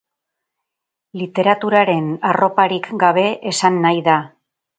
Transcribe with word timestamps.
Literaturaren 1.21 2.07
arroparik 2.31 2.91
gabe 3.05 3.27
esan 3.53 3.79
nahi 3.87 4.03
da. 4.11 4.19